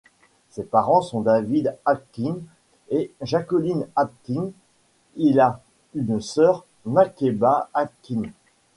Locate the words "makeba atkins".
6.87-8.31